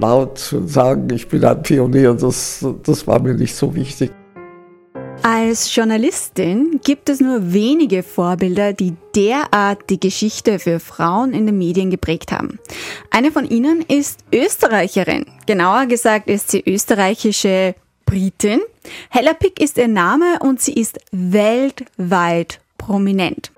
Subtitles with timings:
[0.00, 4.10] laut sagen, ich bin ein Pionier, das, das war mir nicht so wichtig.
[5.22, 11.58] Als Journalistin gibt es nur wenige Vorbilder, die derart die Geschichte für Frauen in den
[11.58, 12.58] Medien geprägt haben.
[13.10, 15.26] Eine von ihnen ist Österreicherin.
[15.46, 17.74] Genauer gesagt ist sie österreichische
[18.06, 18.60] Britin.
[19.10, 23.50] Hella Pick ist ihr Name und sie ist weltweit prominent.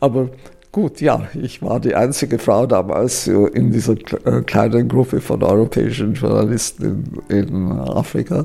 [0.00, 0.30] Aber
[0.76, 3.94] gut, ja, ich war die einzige Frau damals in dieser
[4.26, 8.44] äh, kleinen Gruppe von europäischen Journalisten in, in Afrika.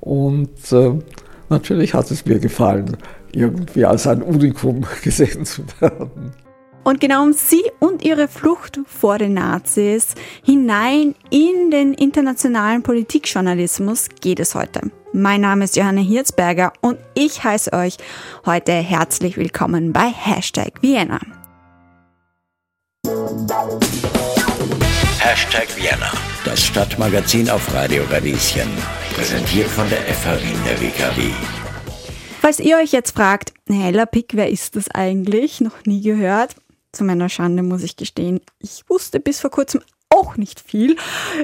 [0.00, 0.92] Und äh,
[1.50, 2.96] natürlich hat es mir gefallen,
[3.30, 6.32] irgendwie als ein Unikum gesehen zu werden.
[6.82, 10.14] Und genau um sie und ihre Flucht vor den Nazis
[10.44, 14.80] hinein in den internationalen Politikjournalismus geht es heute.
[15.12, 17.98] Mein Name ist Johanna Hirzberger und ich heiße euch
[18.46, 21.35] heute herzlich willkommen bei Hashtag Vienna.
[25.28, 26.12] Hashtag Vienna,
[26.44, 28.70] das Stadtmagazin auf Radio Radieschen.
[29.12, 31.32] Präsentiert von der FH Wien der WKW.
[32.40, 35.60] Falls ihr euch jetzt fragt, Hella Pick, wer ist das eigentlich?
[35.60, 36.54] Noch nie gehört.
[36.92, 40.94] Zu meiner Schande muss ich gestehen, ich wusste bis vor kurzem auch nicht viel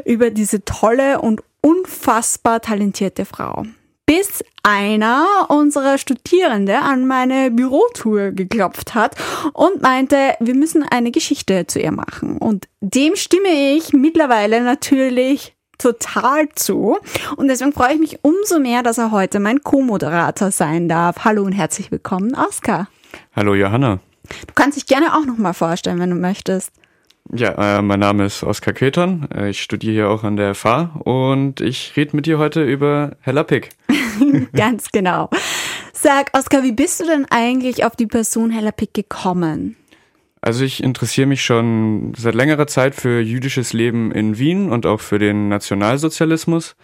[0.05, 3.67] über diese tolle und unfassbar talentierte Frau.
[4.14, 9.16] Bis einer unserer Studierende an meine Bürotour geklopft hat
[9.55, 12.36] und meinte, wir müssen eine Geschichte zu ihr machen.
[12.36, 16.98] Und dem stimme ich mittlerweile natürlich total zu.
[17.36, 21.24] Und deswegen freue ich mich umso mehr, dass er heute mein Co-Moderator sein darf.
[21.24, 22.88] Hallo und herzlich willkommen, Oskar.
[23.34, 24.00] Hallo, Johanna.
[24.46, 26.70] Du kannst dich gerne auch nochmal vorstellen, wenn du möchtest.
[27.30, 29.28] Ja, äh, mein Name ist Oskar Keton.
[29.34, 33.16] Äh, ich studiere hier auch an der FH und ich rede mit dir heute über
[33.20, 33.70] Hella Pick.
[34.53, 35.31] Ganz genau.
[35.92, 39.77] Sag, Oskar, wie bist du denn eigentlich auf die Person Hella Pick gekommen?
[40.41, 45.01] Also ich interessiere mich schon seit längerer Zeit für jüdisches Leben in Wien und auch
[45.01, 46.75] für den Nationalsozialismus.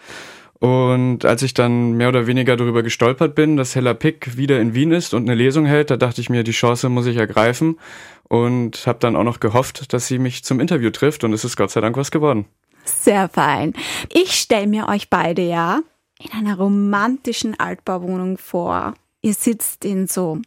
[0.59, 4.73] Und als ich dann mehr oder weniger darüber gestolpert bin, dass Hella Pick wieder in
[4.73, 7.79] Wien ist und eine Lesung hält, da dachte ich mir, die Chance muss ich ergreifen
[8.27, 11.57] und habe dann auch noch gehofft, dass sie mich zum Interview trifft und es ist
[11.57, 12.45] Gott sei Dank was geworden.
[12.85, 13.73] Sehr fein.
[14.11, 15.81] Ich stelle mir euch beide ja
[16.19, 18.93] in einer romantischen Altbauwohnung vor.
[19.21, 20.41] Ihr sitzt in so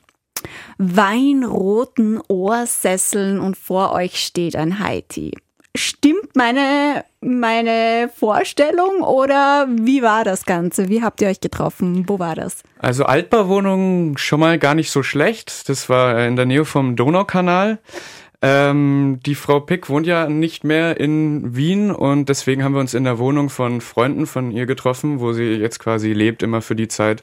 [0.79, 5.33] weinroten Ohrsesseln und vor euch steht ein Haiti.
[5.75, 10.91] Stimmt meine, meine Vorstellung oder wie war das Ganze?
[10.91, 12.05] Wie habt ihr euch getroffen?
[12.09, 12.63] Wo war das?
[12.79, 15.71] Also Altbauwohnung schon mal gar nicht so schlecht.
[15.71, 17.79] Das war in der Nähe vom Donaukanal.
[18.45, 22.93] Ähm, die Frau Pick wohnt ja nicht mehr in Wien und deswegen haben wir uns
[22.93, 26.75] in der Wohnung von Freunden von ihr getroffen, wo sie jetzt quasi lebt, immer für
[26.75, 27.23] die Zeit,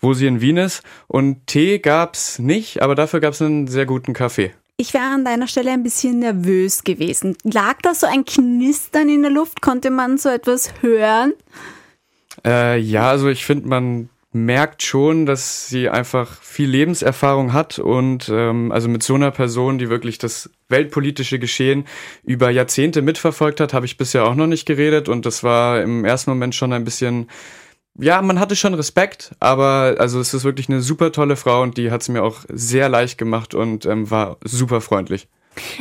[0.00, 0.82] wo sie in Wien ist.
[1.06, 4.52] Und Tee gab's nicht, aber dafür gab's einen sehr guten Kaffee.
[4.76, 7.36] Ich wäre an deiner Stelle ein bisschen nervös gewesen.
[7.44, 9.62] Lag da so ein Knistern in der Luft?
[9.62, 11.32] Konnte man so etwas hören?
[12.44, 18.28] Äh, ja, also ich finde, man merkt schon, dass sie einfach viel Lebenserfahrung hat und
[18.32, 21.86] ähm, also mit so einer Person, die wirklich das weltpolitische Geschehen
[22.22, 26.04] über Jahrzehnte mitverfolgt hat, habe ich bisher auch noch nicht geredet und das war im
[26.04, 27.28] ersten Moment schon ein bisschen
[27.98, 31.78] ja, man hatte schon Respekt, aber also es ist wirklich eine super tolle Frau und
[31.78, 35.28] die hat es mir auch sehr leicht gemacht und ähm, war super freundlich.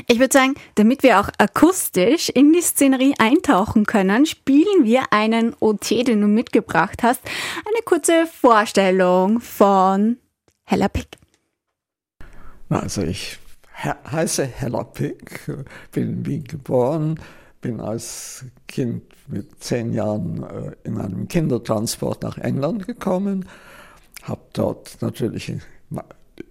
[0.07, 5.55] Ich würde sagen, damit wir auch akustisch in die Szenerie eintauchen können, spielen wir einen
[5.59, 7.21] OT, den du mitgebracht hast.
[7.65, 10.17] Eine kurze Vorstellung von
[10.65, 11.07] Hella Pick.
[12.69, 13.37] Also ich
[13.83, 15.41] heiße Hella Pick,
[15.91, 17.19] bin in Wien geboren,
[17.61, 23.47] bin als Kind mit zehn Jahren äh, in einem Kindertransport nach England gekommen,
[24.23, 25.51] habe dort natürlich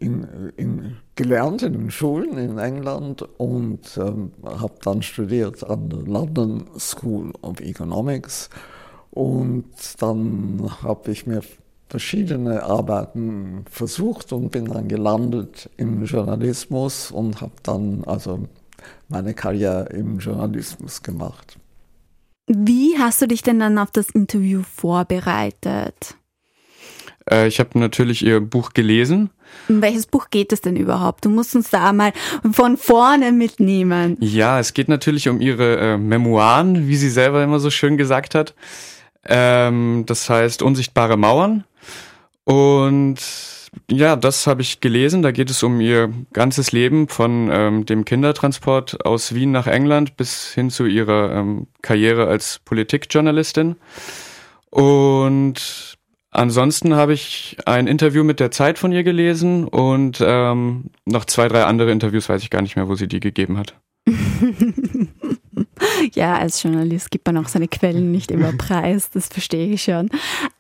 [0.05, 6.01] in, in, gelernt in den Schulen in England und ähm, habe dann studiert an der
[6.01, 8.51] London School of Economics
[9.11, 9.67] und
[9.99, 11.43] dann habe ich mir
[11.89, 18.49] verschiedene Arbeiten versucht und bin dann gelandet im Journalismus und habe dann also
[19.09, 21.59] meine Karriere im Journalismus gemacht.
[22.47, 26.17] Wie hast du dich denn dann auf das Interview vorbereitet?
[27.31, 29.31] Äh, ich habe natürlich ihr Buch gelesen.
[29.69, 31.25] Um welches Buch geht es denn überhaupt?
[31.25, 32.13] Du musst uns da mal
[32.51, 34.17] von vorne mitnehmen.
[34.21, 38.35] Ja, es geht natürlich um ihre äh, Memoiren, wie sie selber immer so schön gesagt
[38.35, 38.55] hat.
[39.27, 41.65] Ähm, das heißt Unsichtbare Mauern.
[42.45, 43.21] Und
[43.91, 45.23] ja, das habe ich gelesen.
[45.23, 50.17] Da geht es um ihr ganzes Leben von ähm, dem Kindertransport aus Wien nach England
[50.17, 53.77] bis hin zu ihrer ähm, Karriere als Politikjournalistin.
[54.71, 55.97] Und
[56.35, 61.49] ansonsten habe ich ein Interview mit der Zeit von ihr gelesen und ähm, noch zwei,
[61.49, 63.75] drei andere Interviews, weiß ich gar nicht mehr, wo sie die gegeben hat.
[66.13, 70.11] ja, als Journalist gibt man auch seine Quellen nicht immer preis, das verstehe ich schon.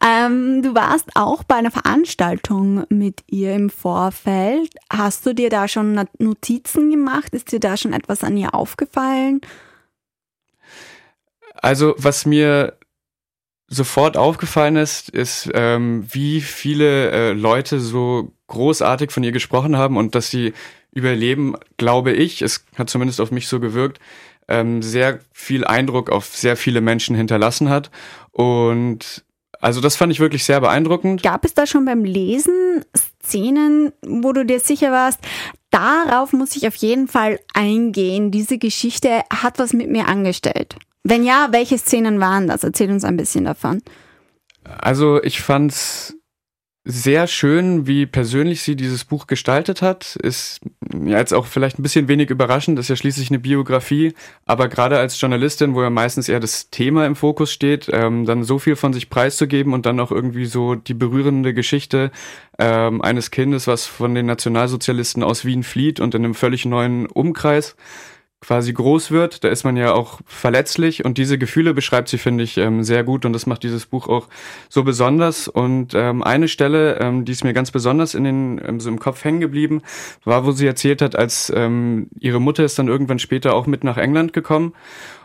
[0.02, 4.70] Ähm, du warst auch bei einer Veranstaltung mit ihr im Vorfeld.
[4.90, 7.34] Hast du dir da schon Notizen gemacht?
[7.34, 9.40] Ist dir da schon etwas an ihr aufgefallen?
[11.54, 12.76] Also, was mir
[13.68, 19.96] sofort aufgefallen ist, ist, ähm, wie viele äh, Leute so großartig von ihr gesprochen haben
[19.96, 20.52] und dass sie
[20.92, 23.98] über Leben, glaube ich, es hat zumindest auf mich so gewirkt,
[24.48, 27.90] ähm, sehr viel Eindruck auf sehr viele Menschen hinterlassen hat.
[28.30, 29.24] Und
[29.60, 31.22] also das fand ich wirklich sehr beeindruckend.
[31.22, 32.84] Gab es da schon beim Lesen
[33.24, 35.20] Szenen, wo du dir sicher warst,
[35.70, 38.30] darauf muss ich auf jeden Fall eingehen.
[38.30, 40.76] Diese Geschichte hat was mit mir angestellt.
[41.04, 42.64] Wenn ja, welche Szenen waren das?
[42.64, 43.82] Erzähl uns ein bisschen davon.
[44.64, 46.16] Also ich fand's
[46.86, 50.16] sehr schön, wie persönlich sie dieses Buch gestaltet hat.
[50.16, 50.60] Ist
[50.92, 54.12] ja jetzt auch vielleicht ein bisschen wenig überraschend, ist ja schließlich eine Biografie,
[54.44, 58.44] aber gerade als Journalistin, wo ja meistens eher das Thema im Fokus steht, ähm, dann
[58.44, 62.10] so viel von sich preiszugeben und dann auch irgendwie so die berührende Geschichte
[62.58, 67.06] ähm, eines Kindes, was von den Nationalsozialisten aus Wien flieht und in einem völlig neuen
[67.06, 67.76] Umkreis
[68.44, 72.44] quasi groß wird, da ist man ja auch verletzlich und diese Gefühle beschreibt sie, finde
[72.44, 74.28] ich, ähm, sehr gut und das macht dieses Buch auch
[74.68, 75.48] so besonders.
[75.48, 78.98] Und ähm, eine Stelle, ähm, die ist mir ganz besonders in den, ähm, so im
[78.98, 79.82] Kopf hängen geblieben,
[80.24, 83.82] war, wo sie erzählt hat, als ähm, ihre Mutter ist dann irgendwann später auch mit
[83.84, 84.74] nach England gekommen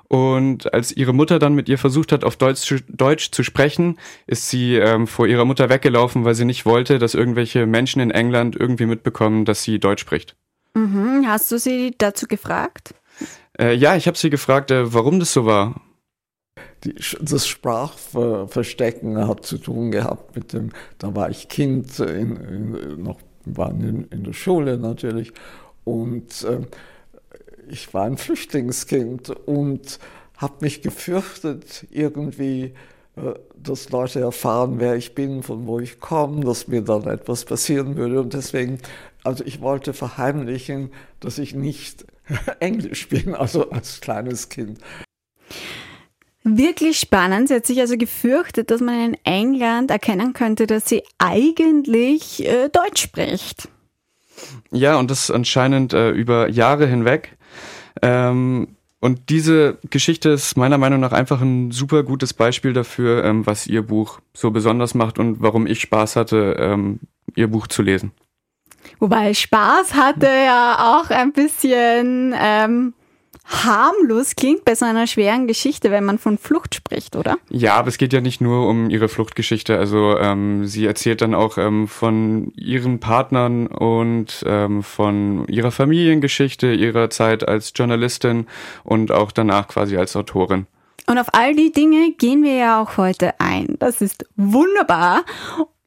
[0.09, 3.99] und als ihre Mutter dann mit ihr versucht hat, auf Deutsch zu, Deutsch zu sprechen,
[4.25, 8.09] ist sie ähm, vor ihrer Mutter weggelaufen, weil sie nicht wollte, dass irgendwelche Menschen in
[8.09, 10.35] England irgendwie mitbekommen, dass sie Deutsch spricht.
[10.73, 11.25] Mhm.
[11.27, 12.95] Hast du sie dazu gefragt?
[13.59, 15.81] Äh, ja, ich habe sie gefragt, äh, warum das so war.
[16.85, 23.03] Die, das Sprachverstecken hat zu tun gehabt mit dem, da war ich Kind, in, in,
[23.03, 25.33] noch waren in, in, der Schule natürlich
[25.83, 26.59] und äh,
[27.69, 29.99] ich war ein Flüchtlingskind und
[30.37, 32.73] habe mich gefürchtet, irgendwie,
[33.17, 37.43] äh, dass Leute erfahren, wer ich bin, von wo ich komme, dass mir dann etwas
[37.43, 38.79] passieren würde und deswegen,
[39.23, 42.05] also ich wollte verheimlichen, dass ich nicht
[42.59, 44.79] Englisch bin, also als kleines Kind.
[46.43, 47.49] Wirklich spannend.
[47.49, 52.69] Sie hat sich also gefürchtet, dass man in England erkennen könnte, dass sie eigentlich äh,
[52.69, 53.69] Deutsch spricht.
[54.71, 57.37] Ja, und das anscheinend äh, über Jahre hinweg.
[58.01, 63.45] Ähm, und diese Geschichte ist meiner Meinung nach einfach ein super gutes Beispiel dafür, ähm,
[63.45, 66.99] was ihr Buch so besonders macht und warum ich Spaß hatte, ähm,
[67.35, 68.11] ihr Buch zu lesen.
[68.99, 72.93] Wobei Spaß hatte ja auch ein bisschen ähm,
[73.49, 77.37] harmlos klingt bei so einer schweren Geschichte, wenn man von Flucht spricht, oder?
[77.49, 79.77] Ja, aber es geht ja nicht nur um ihre Fluchtgeschichte.
[79.77, 86.73] Also ähm, sie erzählt dann auch ähm, von ihren Partnern und ähm, von ihrer Familiengeschichte,
[86.73, 88.45] ihrer Zeit als Journalistin
[88.83, 90.67] und auch danach quasi als Autorin.
[91.07, 93.77] Und auf all die Dinge gehen wir ja auch heute ein.
[93.79, 95.23] Das ist wunderbar.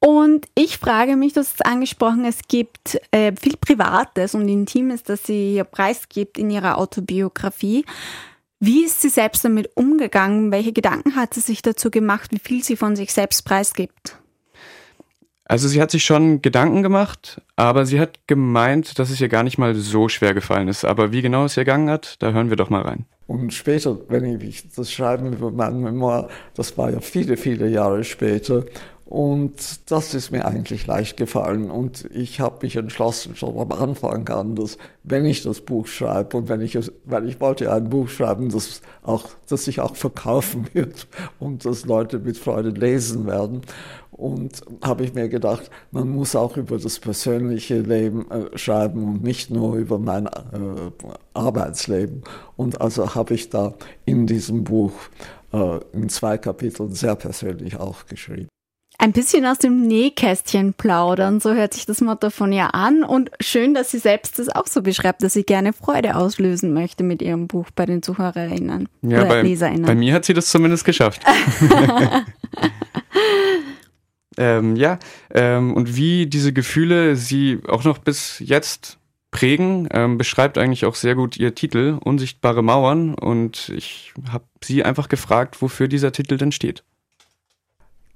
[0.05, 5.05] Und ich frage mich, du hast es angesprochen, es gibt äh, viel Privates und Intimes,
[5.05, 7.85] das sie hier preisgibt in ihrer Autobiografie.
[8.59, 10.51] Wie ist sie selbst damit umgegangen?
[10.51, 14.19] Welche Gedanken hat sie sich dazu gemacht, wie viel sie von sich selbst preisgibt?
[15.45, 19.45] Also sie hat sich schon Gedanken gemacht, aber sie hat gemeint, dass es ihr gar
[19.45, 20.85] nicht mal so schwer gefallen ist.
[20.85, 23.07] Aber wie genau es ihr gegangen hat, da hören wir doch mal rein.
[23.29, 28.03] Und später, wenn ich das Schreiben über mein Memoir, das war ja viele, viele Jahre
[28.03, 28.65] später,
[29.13, 31.71] und das ist mir eigentlich leicht gefallen.
[31.71, 36.39] Und ich habe mich entschlossen, schon am Anfang an, dass wenn ich das Buch schreibe
[36.39, 39.97] und wenn ich es, weil ich wollte ein Buch schreiben, das auch, das sich auch
[39.97, 43.61] verkaufen wird und das Leute mit Freude lesen werden.
[44.13, 49.23] Und habe ich mir gedacht, man muss auch über das persönliche Leben äh, schreiben und
[49.23, 50.31] nicht nur über mein äh,
[51.35, 52.23] Arbeitsleben.
[52.57, 53.75] Und also habe ich da
[54.07, 54.95] in diesem Buch
[55.53, 58.49] äh, in zwei Kapiteln sehr persönlich auch geschrieben.
[58.99, 63.03] Ein bisschen aus dem Nähkästchen plaudern, so hört sich das Motto von ihr an.
[63.03, 67.03] Und schön, dass sie selbst das auch so beschreibt, dass sie gerne Freude auslösen möchte
[67.03, 69.87] mit ihrem Buch bei den Zuhörerinnen ja, oder bei, Leserinnen.
[69.87, 71.23] Bei mir hat sie das zumindest geschafft.
[74.37, 74.99] ähm, ja,
[75.33, 78.99] ähm, und wie diese Gefühle sie auch noch bis jetzt
[79.33, 83.15] prägen, ähm, beschreibt eigentlich auch sehr gut ihr Titel, Unsichtbare Mauern.
[83.15, 86.85] Und ich habe sie einfach gefragt, wofür dieser Titel denn steht.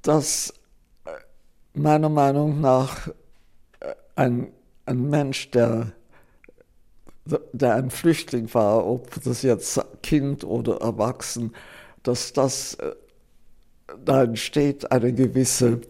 [0.03, 0.53] Das
[1.77, 3.09] meiner Meinung nach
[3.81, 4.49] äh, ein,
[4.87, 5.93] ein Mensch, der,
[7.53, 11.53] der ein Flüchtling war, ob das jetzt Kind oder Erwachsen,
[12.03, 12.93] dass das, äh,
[14.05, 15.81] da entsteht eine gewisse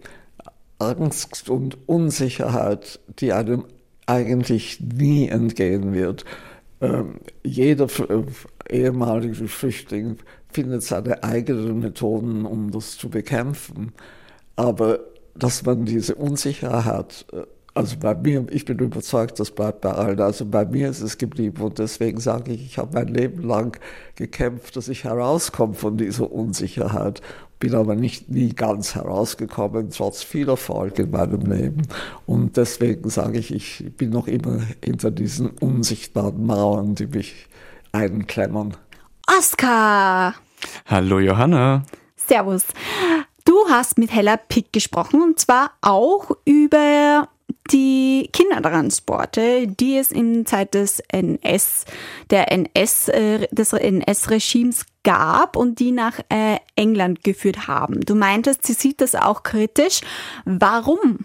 [0.79, 3.65] Angst und Unsicherheit, die einem
[4.07, 6.25] eigentlich nie entgehen wird.
[6.81, 7.89] Ähm, jeder
[8.69, 10.19] ehemalige Flüchtling
[10.51, 13.93] findet seine eigenen Methoden, um das zu bekämpfen.
[14.57, 15.01] Aber
[15.39, 17.43] dass man diese Unsicherheit, äh,
[17.75, 20.19] also bei mir, ich bin überzeugt, das bleibt bei allen.
[20.21, 23.79] Also bei mir ist es geblieben und deswegen sage ich, ich habe mein Leben lang
[24.15, 27.21] gekämpft, dass ich herauskomme von dieser Unsicherheit.
[27.59, 31.83] Bin aber nicht nie ganz herausgekommen, trotz viel Erfolg in meinem Leben.
[32.25, 37.47] Und deswegen sage ich, ich bin noch immer hinter diesen unsichtbaren Mauern, die mich
[37.93, 38.75] einklemmern.
[39.39, 40.35] Oskar!
[40.87, 41.85] Hallo Johanna.
[42.17, 42.65] Servus.
[43.47, 47.29] Du hast mit Hella Pick gesprochen und zwar auch über
[47.71, 51.85] die Kindertransporte, die es in Zeit des NS,
[52.31, 58.01] der NS, äh, des NS-Regimes gab und die nach äh, England geführt haben.
[58.01, 60.01] Du meintest, sie sieht das auch kritisch.
[60.45, 61.21] Warum?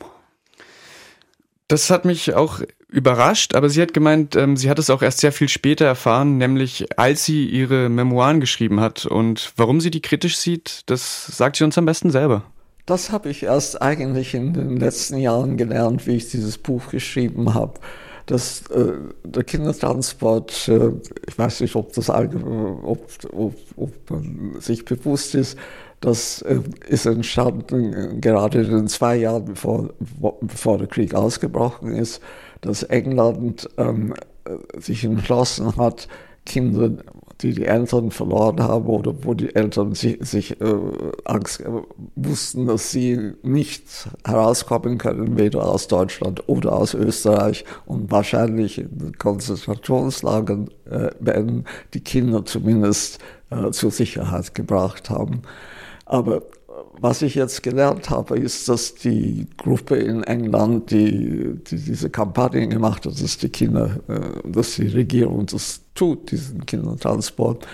[1.67, 5.19] Das hat mich auch überrascht, aber sie hat gemeint, ähm, sie hat es auch erst
[5.19, 9.05] sehr viel später erfahren, nämlich als sie ihre Memoiren geschrieben hat.
[9.05, 12.43] Und warum sie die kritisch sieht, das sagt sie uns am besten selber.
[12.85, 17.53] Das habe ich erst eigentlich in den letzten Jahren gelernt, wie ich dieses Buch geschrieben
[17.53, 17.79] habe.
[18.25, 18.93] Dass äh,
[19.23, 20.91] der Kindertransport, äh,
[21.27, 25.57] ich weiß nicht, ob das ob, ob, ob man sich bewusst ist,
[26.01, 29.89] das äh, ist entstanden äh, gerade in den zwei Jahren, bevor,
[30.41, 32.21] bevor der Krieg ausgebrochen ist,
[32.61, 34.13] dass England ähm,
[34.45, 36.07] äh, sich entschlossen hat,
[36.45, 36.91] Kinder
[37.41, 40.75] die die Eltern verloren haben oder wo die Eltern sich, sich äh,
[41.25, 41.69] Angst äh,
[42.15, 49.17] wussten, dass sie nicht herauskommen können, weder aus Deutschland oder aus Österreich und wahrscheinlich in
[49.17, 55.41] Konzentrationslagern äh, werden die Kinder zumindest äh, zur Sicherheit gebracht haben.
[56.05, 56.43] Aber
[57.01, 62.67] was ich jetzt gelernt habe, ist, dass die Gruppe in England, die, die diese Kampagne
[62.67, 67.67] gemacht hat, dass die Kinder, äh, dass die Regierung das tut, diesen Kindertransport,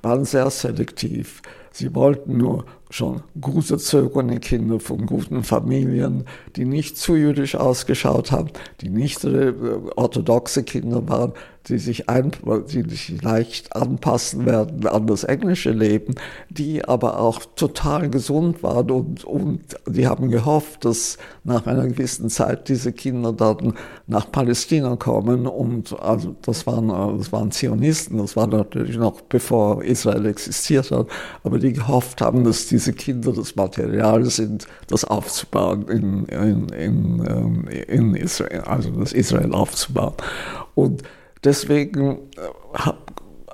[0.00, 1.42] waren sehr selektiv.
[1.72, 6.24] Sie wollten nur schon gut erzogene Kinder von guten Familien,
[6.56, 9.54] die nicht zu jüdisch ausgeschaut haben, die nicht äh,
[9.96, 11.32] orthodoxe Kinder waren,
[11.68, 12.32] die sich, ein,
[12.72, 16.14] die sich leicht anpassen werden an das englische Leben,
[16.48, 22.30] die aber auch total gesund waren und, und die haben gehofft, dass nach einer gewissen
[22.30, 23.74] Zeit diese Kinder dann
[24.06, 29.84] nach Palästina kommen und also das waren, das waren Zionisten, das war natürlich noch bevor
[29.84, 31.08] Israel existiert hat,
[31.44, 37.26] aber die gehofft haben, dass diese Kinder das Material sind, das aufzubauen in, in, in,
[37.26, 40.14] ähm, in Israel, also das Israel aufzubauen.
[40.74, 41.02] Und
[41.44, 42.90] Deswegen äh,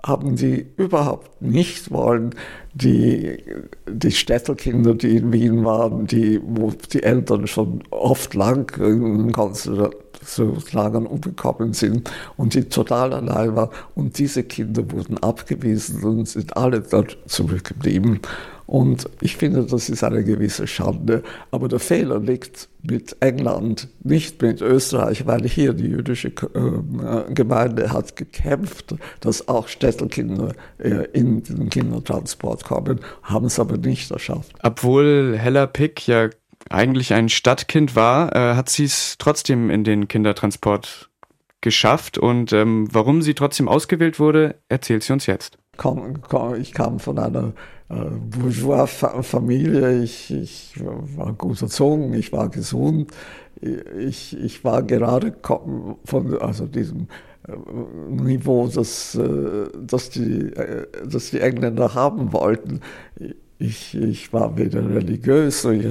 [0.04, 2.34] haben sie überhaupt nicht wollen,
[2.74, 3.42] die,
[3.88, 11.06] die Städtelkinder, die in Wien waren, die, wo die Eltern schon oft lang in Konzentrationslagern
[11.06, 13.70] umgekommen sind und die total allein waren.
[13.94, 18.20] Und diese Kinder wurden abgewiesen und sind alle dort zurückgeblieben.
[18.66, 21.22] Und ich finde, das ist eine gewisse Schande.
[21.50, 27.92] Aber der Fehler liegt mit England, nicht mit Österreich, weil hier die jüdische äh, Gemeinde
[27.92, 34.52] hat gekämpft, dass auch Städtelkinder äh, in den Kindertransport kommen, haben es aber nicht geschafft.
[34.62, 36.30] Obwohl Hella Pick ja
[36.68, 41.08] eigentlich ein Stadtkind war, äh, hat sie es trotzdem in den Kindertransport
[41.60, 42.18] geschafft.
[42.18, 45.58] Und ähm, warum sie trotzdem ausgewählt wurde, erzählt sie uns jetzt.
[46.58, 47.52] Ich kam von einer
[47.88, 50.02] äh, Bourgeois-Familie.
[50.02, 50.74] Ich, ich
[51.16, 53.12] war gut erzogen, ich war gesund.
[53.98, 55.34] Ich, ich war gerade
[56.04, 57.08] von also diesem
[57.48, 57.52] äh,
[58.10, 60.50] Niveau, das, äh, das, die,
[61.08, 62.80] das die Engländer haben wollten.
[63.58, 65.86] Ich, ich war weder religiös, ich,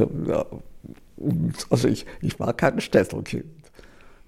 [1.69, 3.45] also ich, ich war kein Städtelkind.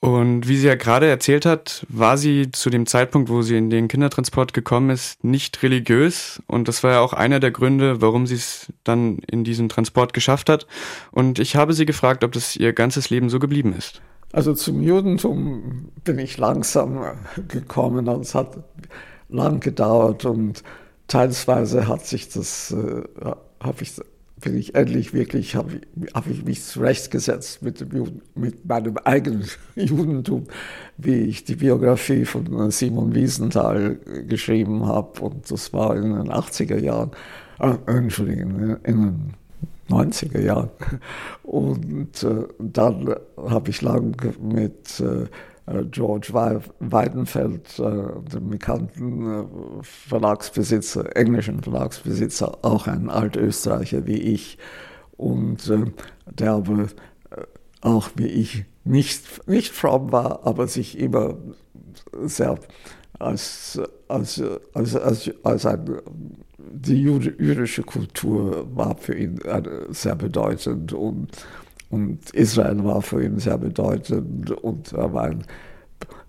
[0.00, 3.68] Und wie sie ja gerade erzählt hat, war sie zu dem Zeitpunkt, wo sie in
[3.68, 6.40] den Kindertransport gekommen ist, nicht religiös.
[6.46, 10.12] Und das war ja auch einer der Gründe, warum sie es dann in diesen Transport
[10.12, 10.68] geschafft hat.
[11.10, 14.00] Und ich habe sie gefragt, ob das ihr ganzes Leben so geblieben ist.
[14.32, 17.00] Also zum Judentum bin ich langsam
[17.48, 18.06] gekommen.
[18.20, 18.56] Es hat
[19.28, 20.62] lang gedauert und
[21.08, 23.02] teilsweise hat sich das, äh,
[23.60, 23.94] habe ich
[24.40, 25.80] bin ich endlich wirklich, habe
[26.14, 27.84] hab ich mich zurechtgesetzt mit,
[28.34, 30.44] mit meinem eigenen Judentum,
[30.96, 35.20] wie ich die Biografie von Simon Wiesenthal geschrieben habe.
[35.20, 37.10] Und das war in den 80er Jahren,
[37.60, 39.34] äh, Entschuldigung, in den
[39.88, 40.70] 90er Jahren.
[41.42, 45.26] Und äh, dann habe ich lang mit äh,
[45.90, 49.44] George Weidenfeld, äh, dem bekannten äh,
[49.82, 54.58] Verlagsbesitzer, englischen Verlagsbesitzer, auch ein Altösterreicher wie ich.
[55.16, 55.72] Und
[56.26, 56.86] der aber
[57.80, 61.36] auch wie ich nicht, nicht fromm war, aber sich immer
[62.22, 62.58] sehr
[63.18, 64.42] als, als,
[64.74, 66.00] als, als, als ein,
[66.58, 69.40] die jüdische Kultur war für ihn
[69.90, 71.28] sehr bedeutend und,
[71.90, 75.44] und Israel war für ihn sehr bedeutend und er war ein,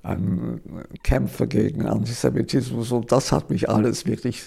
[0.04, 0.62] ein
[1.04, 4.44] Kämpfer gegen Antisemitismus und das hat mich alles wirklich,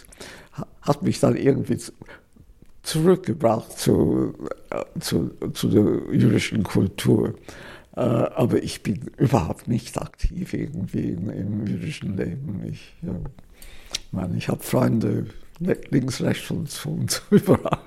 [0.80, 1.78] hat mich dann irgendwie
[2.82, 4.34] zurückgebracht zu,
[5.00, 7.34] zu, zu der jüdischen Kultur.
[7.94, 12.62] Äh, aber ich bin überhaupt nicht aktiv irgendwie im jüdischen Leben.
[12.70, 13.12] Ich, äh,
[14.10, 15.26] meine, ich habe Freunde
[15.90, 17.78] links, rechts und überall.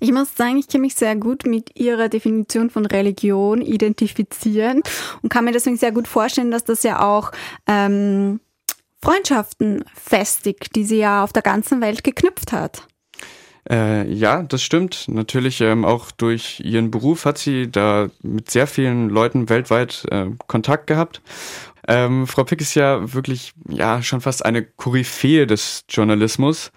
[0.00, 4.82] Ich muss sagen, ich kann mich sehr gut mit Ihrer Definition von Religion identifizieren
[5.22, 7.32] und kann mir deswegen sehr gut vorstellen, dass das ja auch
[7.66, 8.40] ähm,
[9.02, 12.82] Freundschaften festigt, die sie ja auf der ganzen Welt geknüpft hat.
[13.70, 15.06] Äh, ja, das stimmt.
[15.08, 20.26] Natürlich ähm, auch durch ihren Beruf hat sie da mit sehr vielen Leuten weltweit äh,
[20.46, 21.20] Kontakt gehabt.
[21.86, 26.70] Ähm, Frau Pick ist ja wirklich ja schon fast eine Koryphäe des Journalismus.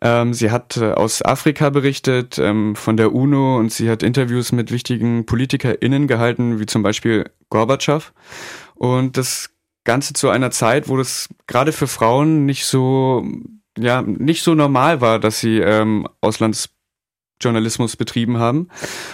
[0.00, 4.52] Ähm, sie hat äh, aus Afrika berichtet, ähm, von der UNO und sie hat Interviews
[4.52, 8.12] mit wichtigen PolitikerInnen gehalten, wie zum Beispiel Gorbatschow.
[8.74, 9.50] Und das
[9.84, 13.24] Ganze zu einer Zeit, wo das gerade für Frauen nicht so
[13.78, 18.68] ja nicht so normal war, dass sie ähm, Auslandsjournalismus betrieben haben.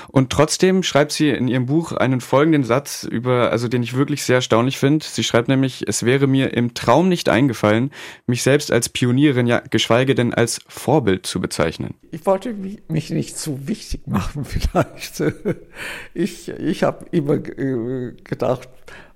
[0.08, 4.22] Und trotzdem schreibt sie in ihrem Buch einen folgenden Satz über, also den ich wirklich
[4.24, 5.04] sehr erstaunlich finde.
[5.04, 7.90] Sie schreibt nämlich, es wäre mir im Traum nicht eingefallen,
[8.26, 11.94] mich selbst als Pionierin, ja, geschweige denn als Vorbild zu bezeichnen.
[12.10, 15.22] Ich wollte mich nicht zu wichtig machen, vielleicht.
[16.14, 18.68] Ich, ich habe immer äh, gedacht,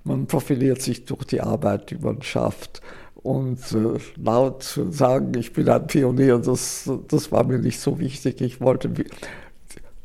[0.05, 2.81] man profiliert sich durch die Arbeit, die man schafft
[3.23, 8.41] und äh, laut sagen, ich bin ein Pionier, das, das war mir nicht so wichtig.
[8.41, 8.91] Ich wollte,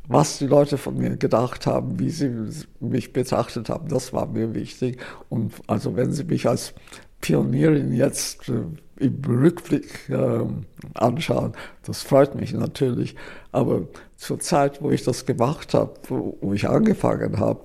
[0.06, 2.32] was die Leute von mir gedacht haben, wie sie
[2.80, 4.98] mich betrachtet haben, das war mir wichtig.
[5.28, 6.74] Und also wenn sie mich als
[7.20, 8.62] Pionierin jetzt äh,
[9.04, 10.44] im Rückblick äh,
[10.94, 11.52] anschauen,
[11.84, 13.16] das freut mich natürlich.
[13.50, 13.82] Aber
[14.16, 17.60] zur Zeit, wo ich das gemacht habe, wo, wo ich angefangen habe,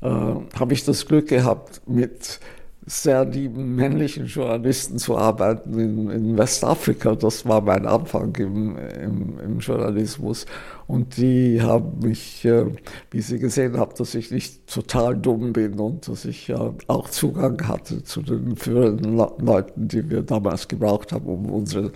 [0.00, 2.40] äh, habe ich das Glück gehabt, mit
[2.86, 7.14] sehr lieben männlichen Journalisten zu arbeiten in, in Westafrika.
[7.14, 10.44] Das war mein Anfang im, im, im, Journalismus.
[10.86, 12.66] Und die haben mich, äh,
[13.10, 17.08] wie sie gesehen haben, dass ich nicht total dumm bin und dass ich äh, auch
[17.08, 21.92] Zugang hatte zu den führenden Leuten, die wir damals gebraucht haben, um unsere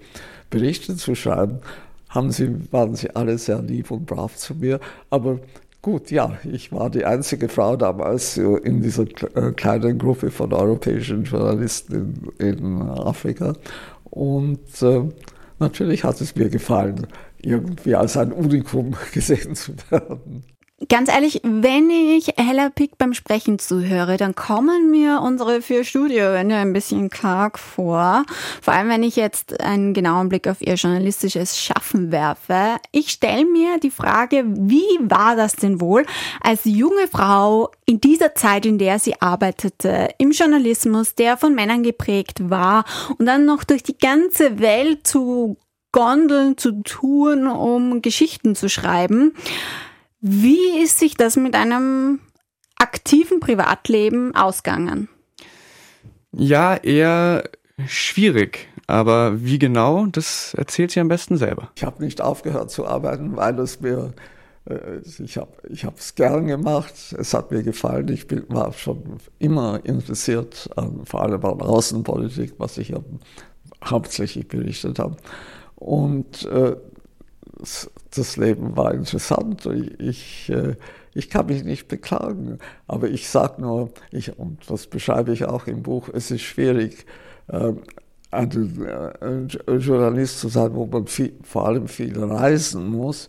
[0.48, 1.58] Berichte zu schreiben,
[2.08, 4.80] haben sie, waren sie alle sehr lieb und brav zu mir.
[5.10, 5.38] Aber
[5.80, 9.04] Gut, ja, ich war die einzige Frau damals in dieser
[9.36, 13.54] äh, kleinen Gruppe von europäischen Journalisten in, in Afrika.
[14.10, 15.02] Und äh,
[15.60, 17.06] natürlich hat es mir gefallen,
[17.40, 20.42] irgendwie als ein Unikum gesehen zu werden.
[20.90, 26.56] Ganz ehrlich, wenn ich Hella Pick beim Sprechen zuhöre, dann kommen mir unsere vier Studiowände
[26.56, 28.24] ein bisschen karg vor.
[28.62, 32.76] Vor allem, wenn ich jetzt einen genauen Blick auf ihr journalistisches Schaffen werfe.
[32.90, 36.06] Ich stelle mir die Frage, wie war das denn wohl
[36.40, 41.82] als junge Frau in dieser Zeit, in der sie arbeitete, im Journalismus, der von Männern
[41.82, 42.86] geprägt war
[43.18, 45.58] und dann noch durch die ganze Welt zu
[45.92, 49.34] gondeln, zu tun, um Geschichten zu schreiben.
[50.20, 52.20] Wie ist sich das mit einem
[52.76, 55.08] aktiven Privatleben ausgegangen?
[56.32, 57.44] Ja, eher
[57.86, 58.68] schwierig.
[58.86, 61.70] Aber wie genau, das erzählt sie am besten selber.
[61.76, 64.14] Ich habe nicht aufgehört zu arbeiten, weil es mir,
[64.64, 68.08] äh, ich habe ich es gern gemacht, es hat mir gefallen.
[68.08, 73.00] Ich bin, war schon immer interessiert, an, vor allem an Außenpolitik, was ich ja
[73.84, 75.16] hauptsächlich berichtet habe.
[75.74, 76.76] Und äh,
[78.14, 79.66] das Leben war interessant.
[79.98, 80.76] Ich, äh,
[81.14, 85.66] ich kann mich nicht beklagen, aber ich sage nur, ich, und das beschreibe ich auch
[85.66, 87.06] im Buch, es ist schwierig,
[87.50, 87.82] ähm,
[88.30, 88.50] ein,
[89.20, 93.28] ein Journalist zu sein, wo man viel, vor allem viel reisen muss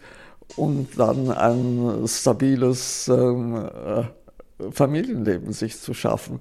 [0.56, 4.04] und dann ein stabiles ähm, äh,
[4.72, 6.40] Familienleben sich zu schaffen.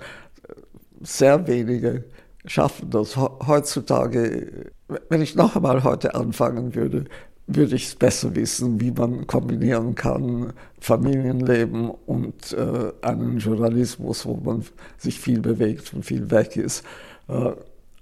[1.01, 2.05] Sehr wenige
[2.45, 4.73] schaffen das heutzutage.
[5.09, 7.05] Wenn ich noch einmal heute anfangen würde,
[7.49, 14.37] würde ich es besser wissen, wie man kombinieren kann Familienleben und äh, einen Journalismus, wo
[14.37, 14.65] man
[14.99, 16.85] sich viel bewegt und viel weg ist.
[17.27, 17.53] Äh,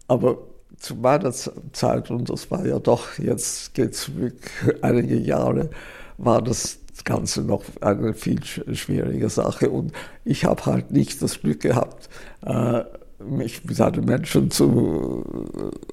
[0.09, 0.39] aber
[0.79, 4.37] zu meiner Zeit, und das war ja doch, jetzt geht zurück
[4.83, 5.71] einige Jahre,
[6.19, 9.71] war das Ganze noch eine viel schwierige Sache.
[9.71, 9.93] Und
[10.25, 12.09] ich habe halt nicht das Glück gehabt,
[12.45, 12.83] äh,
[13.25, 15.25] mich mit einem Menschen zu,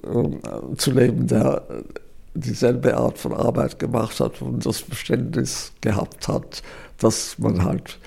[0.02, 1.62] äh, zu leben, der
[2.34, 6.62] dieselbe Art von Arbeit gemacht hat und das Verständnis gehabt hat,
[6.98, 7.98] dass man halt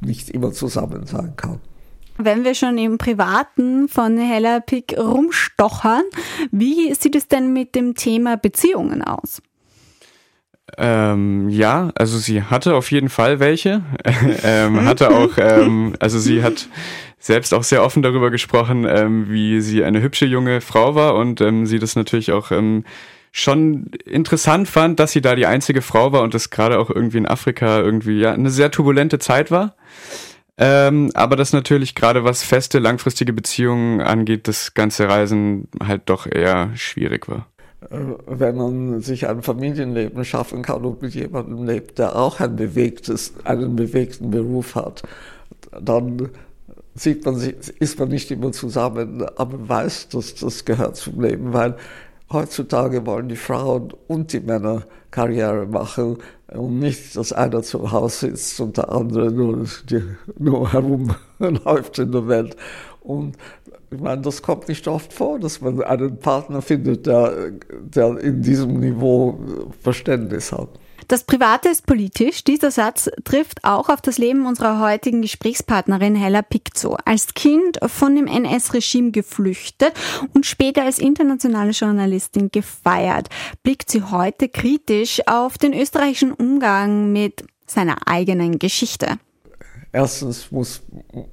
[0.00, 1.60] nicht immer zusammen sein kann.
[2.18, 6.02] Wenn wir schon im Privaten von Hella Pick rumstochern,
[6.50, 9.40] wie sieht es denn mit dem Thema Beziehungen aus?
[10.78, 13.82] Ähm, ja, also sie hatte auf jeden Fall welche.
[14.44, 16.68] ähm, hatte auch, ähm, also sie hat
[17.18, 21.40] selbst auch sehr offen darüber gesprochen, ähm, wie sie eine hübsche junge Frau war und
[21.40, 22.84] ähm, sie das natürlich auch ähm,
[23.32, 27.18] schon interessant fand, dass sie da die einzige Frau war und das gerade auch irgendwie
[27.18, 29.74] in Afrika irgendwie ja eine sehr turbulente Zeit war.
[30.58, 36.26] Ähm, aber das natürlich gerade was feste, langfristige Beziehungen angeht, das ganze Reisen halt doch
[36.26, 37.48] eher schwierig war.
[37.90, 42.54] Äh, wenn man sich ein Familienleben schaffen kann und mit jemandem lebt, der auch ein
[42.54, 45.02] bewegtes, einen bewegten Beruf hat,
[45.80, 46.28] dann
[46.94, 51.54] sieht man sich, ist man nicht immer zusammen, aber weiß, dass das gehört zum Leben,
[51.54, 51.76] weil
[52.32, 56.18] heutzutage wollen die Frauen und die Männer Karriere machen
[56.48, 59.66] und nicht, dass einer zu Hause sitzt und der andere nur,
[60.38, 62.56] nur herumläuft in der Welt.
[63.00, 63.36] Und
[63.90, 68.42] ich meine, das kommt nicht oft vor, dass man einen Partner findet, der, der in
[68.42, 69.38] diesem Niveau
[69.80, 70.68] Verständnis hat.
[71.12, 72.42] Das Private ist politisch.
[72.42, 76.96] Dieser Satz trifft auch auf das Leben unserer heutigen Gesprächspartnerin Hella Piczo.
[77.04, 79.92] Als Kind von dem NS-Regime geflüchtet
[80.32, 83.28] und später als internationale Journalistin gefeiert,
[83.62, 89.18] blickt sie heute kritisch auf den österreichischen Umgang mit seiner eigenen Geschichte.
[89.92, 90.80] Erstens muss,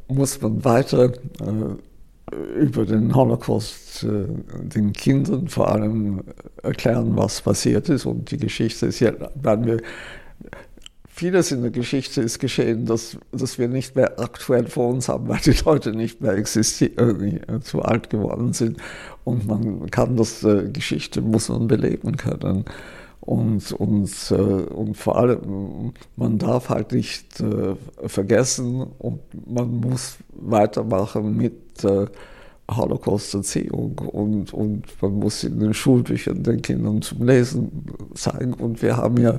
[0.10, 1.89] muss man weiter äh,
[2.32, 4.26] über den Holocaust äh,
[4.62, 6.22] den Kindern vor allem
[6.64, 8.06] erklären, was passiert ist.
[8.06, 9.78] Und die Geschichte ist ja, wenn wir
[11.08, 15.28] vieles in der Geschichte ist geschehen, dass, dass wir nicht mehr aktuell vor uns haben,
[15.28, 18.78] weil die Leute nicht mehr existieren, äh, zu alt geworden sind.
[19.26, 22.66] Und man kann das, äh, Geschichte muss man beleben können.
[23.30, 27.76] Und, und, äh, und vor allem, man darf halt nicht äh,
[28.08, 32.08] vergessen und man muss weitermachen mit äh,
[32.72, 38.56] Holocaust-Erziehung und, und man muss in den Schulbüchern den Kindern zum Lesen zeigen.
[38.56, 39.38] Und wir haben ja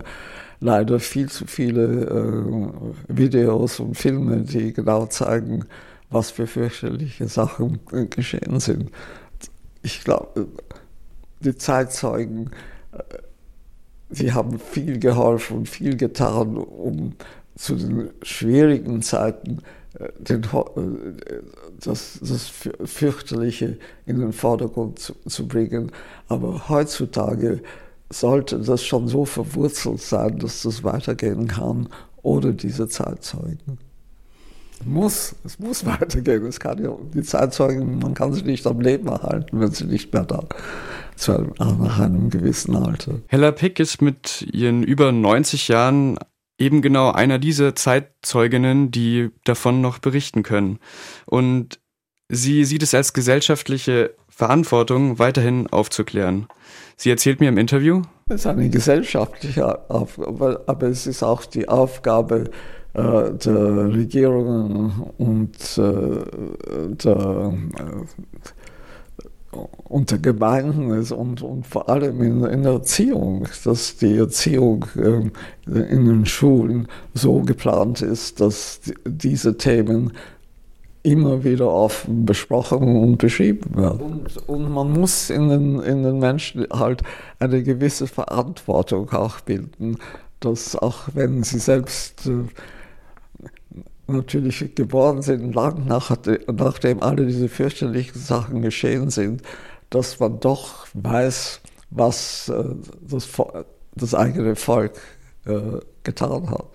[0.60, 5.64] leider viel zu viele Videos und Filme, die genau zeigen,
[6.10, 8.92] was für fürchterliche Sachen geschehen sind.
[9.82, 10.46] Ich glaube,
[11.40, 12.50] die Zeitzeugen,
[14.10, 17.14] sie haben viel geholfen und viel getan, um
[17.56, 19.58] zu den schwierigen Zeiten
[19.98, 21.42] äh, den, äh,
[21.82, 22.50] das, das
[22.84, 25.92] Fürchterliche in den Vordergrund zu, zu, bringen.
[26.28, 27.62] Aber heutzutage
[28.10, 31.88] sollte das schon so verwurzelt sein, dass das weitergehen kann
[32.22, 33.78] ohne diese Zeitzeugen.
[34.84, 36.46] Muss, es muss weitergehen.
[36.46, 40.12] Es kann ja, die Zeitzeugen, man kann sie nicht am Leben erhalten, wenn sie nicht
[40.12, 40.48] mehr da sind,
[41.28, 43.20] nach einem gewissen Alter.
[43.26, 46.18] Hella Pick ist mit ihren über 90 Jahren
[46.58, 50.78] eben genau einer dieser Zeitzeuginnen, die davon noch berichten können.
[51.26, 51.80] Und
[52.28, 56.46] sie sieht es als gesellschaftliche Verantwortung, weiterhin aufzuklären.
[56.96, 58.02] Sie erzählt mir im Interview.
[58.28, 62.50] Es ist eine gesellschaftliche Aufgabe, aber es ist auch die Aufgabe
[62.94, 68.59] äh, der Regierungen und äh, der äh,
[69.84, 75.30] unter Gemeinden ist und, und vor allem in, in der Erziehung, dass die Erziehung äh,
[75.66, 80.12] in den Schulen so geplant ist, dass die, diese Themen
[81.02, 84.00] immer wieder offen besprochen und beschrieben werden.
[84.00, 87.02] Und, und, man muss in den, in den Menschen halt
[87.38, 89.96] eine gewisse Verantwortung auch bilden,
[90.40, 92.44] dass auch wenn sie selbst äh,
[94.12, 96.16] natürlich geboren sind, lang nach,
[96.52, 99.42] nachdem alle diese fürchterlichen Sachen geschehen sind,
[99.90, 102.64] dass man doch weiß, was äh,
[103.00, 103.28] das,
[103.94, 105.00] das eigene Volk
[105.46, 106.66] äh, getan hat.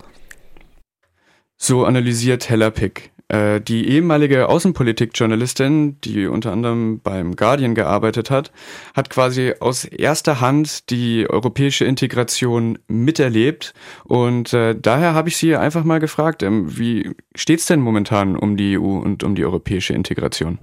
[1.57, 3.11] So analysiert Hella Pick.
[3.27, 8.51] Äh, die ehemalige Außenpolitikjournalistin, die unter anderem beim Guardian gearbeitet hat,
[8.93, 13.73] hat quasi aus erster Hand die europäische Integration miterlebt.
[14.03, 18.57] Und äh, daher habe ich sie einfach mal gefragt, ähm, wie steht's denn momentan um
[18.57, 20.59] die EU und um die europäische Integration?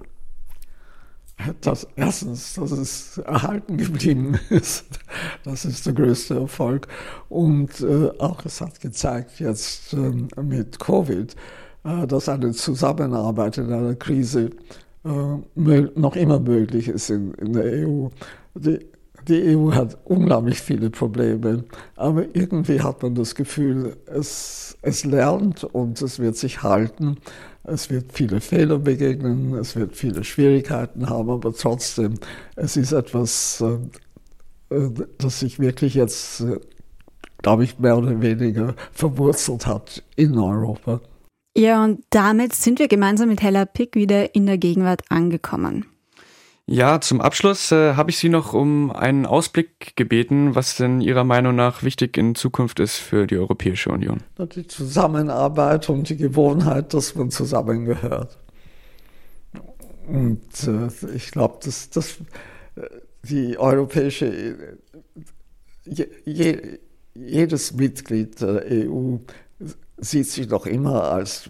[1.59, 4.85] Das, erstens, dass es erhalten geblieben ist,
[5.43, 6.87] das ist der größte Erfolg.
[7.27, 13.71] Und äh, auch es hat gezeigt jetzt ähm, mit Covid, äh, dass eine Zusammenarbeit in
[13.71, 14.51] einer Krise
[15.03, 18.07] äh, noch immer möglich ist in, in der EU.
[18.55, 18.79] Die,
[19.27, 21.65] die, EU hat unglaublich viele Probleme,
[21.95, 27.17] aber irgendwie hat man das Gefühl, es, es lernt und es wird sich halten.
[27.65, 32.15] Es wird viele Fehler begegnen, es wird viele Schwierigkeiten haben, aber trotzdem,
[32.57, 36.43] es ist etwas, äh, das sich wirklich jetzt,
[37.41, 40.99] glaube ich, mehr oder weniger verwurzelt hat in Europa.
[41.55, 45.85] Ja, und damit sind wir gemeinsam mit Hella Pick wieder in der Gegenwart angekommen.
[46.65, 51.25] Ja, zum Abschluss äh, habe ich Sie noch um einen Ausblick gebeten, was denn Ihrer
[51.25, 54.23] Meinung nach wichtig in Zukunft ist für die Europäische Union.
[54.39, 58.37] Die Zusammenarbeit und die Gewohnheit, dass man zusammengehört.
[60.07, 62.19] Und äh, ich glaube, dass, dass
[62.75, 62.81] äh,
[63.23, 64.77] die europäische,
[65.85, 66.79] je, je,
[67.13, 69.17] jedes Mitglied der EU
[70.03, 71.49] sieht sich noch immer als,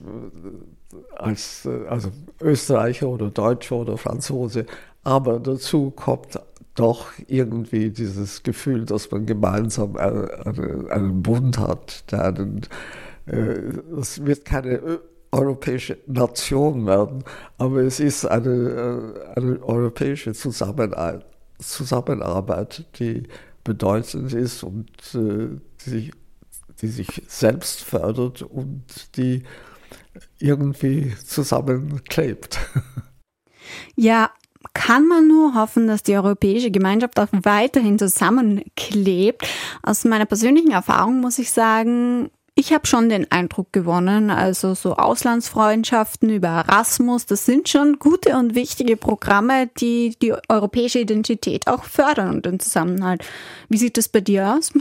[1.15, 2.11] als also
[2.41, 4.65] Österreicher oder Deutscher oder Franzose,
[5.03, 6.39] aber dazu kommt
[6.75, 12.11] doch irgendwie dieses Gefühl, dass man gemeinsam einen, einen Bund hat.
[12.11, 12.61] Der einen,
[13.27, 13.59] äh,
[13.99, 14.99] es wird keine
[15.31, 17.23] europäische Nation werden,
[17.57, 18.49] aber es ist eine,
[19.35, 21.25] äh, eine europäische Zusammenarbeit,
[21.59, 23.23] Zusammenarbeit, die
[23.63, 26.11] bedeutend ist und äh, die,
[26.81, 28.83] die sich selbst fördert und
[29.17, 29.43] die
[30.39, 32.59] irgendwie zusammenklebt.
[33.95, 34.29] Ja,
[34.73, 39.47] kann man nur hoffen, dass die europäische Gemeinschaft auch weiterhin zusammenklebt.
[39.81, 44.95] Aus meiner persönlichen Erfahrung muss ich sagen, ich habe schon den Eindruck gewonnen, also so
[44.95, 51.83] Auslandsfreundschaften über Erasmus, das sind schon gute und wichtige Programme, die die europäische Identität auch
[51.83, 53.25] fördern und den Zusammenhalt.
[53.69, 54.71] Wie sieht das bei dir aus?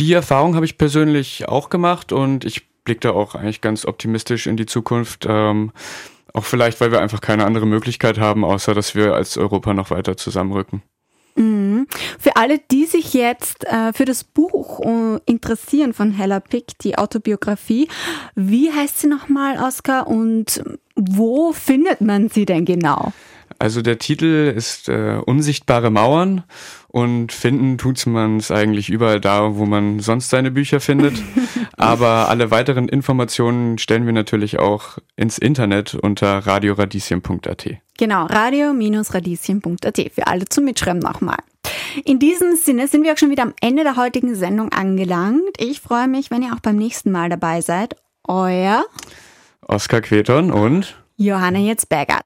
[0.00, 4.46] Die Erfahrung habe ich persönlich auch gemacht und ich blicke da auch eigentlich ganz optimistisch
[4.46, 5.26] in die Zukunft.
[5.28, 5.72] Ähm,
[6.32, 9.90] auch vielleicht, weil wir einfach keine andere Möglichkeit haben, außer dass wir als Europa noch
[9.90, 10.82] weiter zusammenrücken.
[11.36, 11.86] Mhm.
[12.18, 16.96] Für alle, die sich jetzt äh, für das Buch uh, interessieren von Hella Pick, die
[16.96, 17.86] Autobiografie,
[18.34, 20.62] wie heißt sie nochmal, Oskar, und
[20.96, 23.12] wo findet man sie denn genau?
[23.58, 26.44] Also der Titel ist äh, Unsichtbare Mauern
[26.90, 31.14] und finden tut man es eigentlich überall da, wo man sonst seine Bücher findet.
[31.76, 37.68] Aber alle weiteren Informationen stellen wir natürlich auch ins Internet unter radioradieschen.at.
[37.96, 41.38] Genau, radio-radieschen.at für alle zum Mitschreiben nochmal.
[42.04, 45.42] In diesem Sinne sind wir auch schon wieder am Ende der heutigen Sendung angelangt.
[45.58, 47.94] Ich freue mich, wenn ihr auch beim nächsten Mal dabei seid.
[48.26, 48.84] Euer
[49.62, 52.18] Oskar Queton und Johanna Jetzberger.